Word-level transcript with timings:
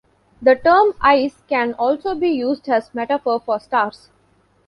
The 0.41 0.55
term 0.55 0.95
"eyes" 0.99 1.43
can 1.47 1.73
also 1.75 2.15
be 2.15 2.29
used 2.29 2.67
as 2.67 2.87
a 2.87 2.95
metaphor 2.97 3.39
for 3.39 3.59
"stars". 3.59 4.09